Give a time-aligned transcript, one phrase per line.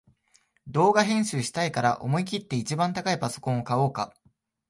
[0.65, 4.15] 動画編集したいから思いきって一番高いパソコン買おうか